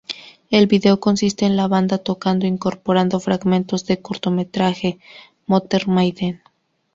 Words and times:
El 0.49 0.65
video 0.65 0.99
consiste 0.99 1.45
en 1.45 1.55
la 1.55 1.67
banda 1.67 1.99
tocando, 1.99 2.47
incorporando 2.47 3.19
fragmentos 3.19 3.85
del 3.85 4.01
cortometraje 4.01 4.97
"Mother 5.45 5.87
Maiden". 5.87 6.41